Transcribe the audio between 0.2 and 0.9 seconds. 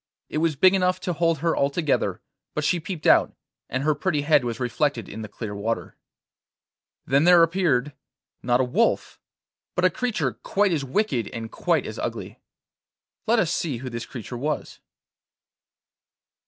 It was big